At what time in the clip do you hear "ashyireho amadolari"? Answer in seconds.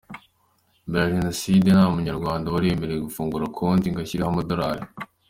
4.01-4.83